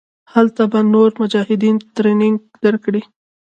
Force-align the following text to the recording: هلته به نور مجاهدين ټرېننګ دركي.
هلته 0.33 0.61
به 0.71 0.79
نور 0.93 1.09
مجاهدين 1.21 1.75
ټرېننګ 1.95 2.37
دركي. 2.63 3.01